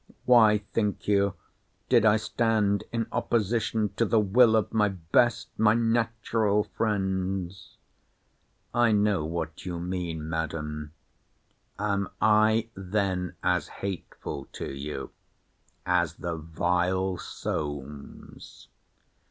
[0.25, 1.35] Why, think you,
[1.87, 7.77] did I stand in opposition to the will of my best, my natural friends.
[8.73, 15.11] I know what you mean, Madam—Am I then as hateful to you
[15.85, 18.69] as the vile Solmes?